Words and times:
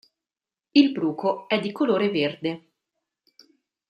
Il 0.71 0.93
bruco 0.93 1.47
è 1.47 1.59
di 1.59 1.71
colore 1.71 2.09
verde. 2.09 2.71